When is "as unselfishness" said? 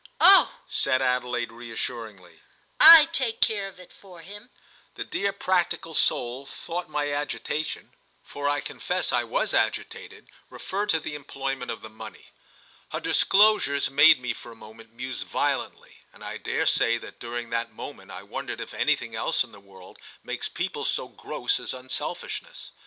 21.59-22.71